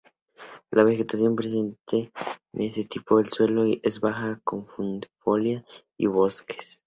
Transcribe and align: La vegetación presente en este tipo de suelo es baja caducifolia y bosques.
La 0.71 0.83
vegetación 0.83 1.35
presente 1.35 2.11
en 2.53 2.61
este 2.63 2.85
tipo 2.85 3.21
de 3.21 3.29
suelo 3.29 3.65
es 3.83 3.99
baja 3.99 4.41
caducifolia 4.43 5.63
y 5.95 6.07
bosques. 6.07 6.79